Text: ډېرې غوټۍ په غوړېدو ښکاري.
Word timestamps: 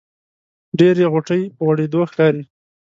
ډېرې 0.79 1.05
غوټۍ 1.13 1.41
په 1.55 1.61
غوړېدو 1.65 1.99
ښکاري. 2.09 2.43